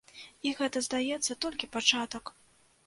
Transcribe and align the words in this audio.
І 0.47 0.53
гэта, 0.61 0.83
здаецца, 0.87 1.39
толькі 1.47 1.71
пачатак. 1.77 2.37